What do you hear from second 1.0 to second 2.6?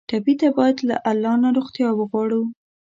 الله نه روغتیا وغواړو.